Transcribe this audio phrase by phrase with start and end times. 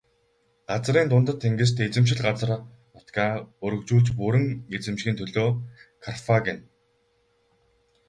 [0.69, 2.51] Газрын дундад тэнгист эзэмшил газар
[2.95, 3.31] нутгаа
[3.65, 5.49] өргөжүүлж бүрэн эзэмшихийн төлөө
[6.03, 6.59] Карфаген.